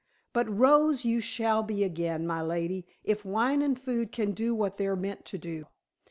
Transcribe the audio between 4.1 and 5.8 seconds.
can do what they're meant to do.